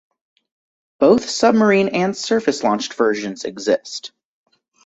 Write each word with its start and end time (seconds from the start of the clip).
Both 0.97 1.29
submarine- 1.29 1.89
and 1.93 2.17
surface-launched 2.17 2.95
versions 2.95 3.45
exist. 3.45 4.11